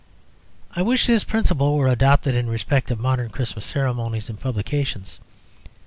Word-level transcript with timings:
I 0.75 0.81
wish 0.81 1.05
this 1.05 1.23
principle 1.23 1.77
were 1.77 1.87
adopted 1.87 2.33
in 2.33 2.49
respect 2.49 2.89
of 2.89 2.99
modern 2.99 3.29
Christmas 3.29 3.67
ceremonies 3.67 4.31
and 4.31 4.39
publications. 4.39 5.19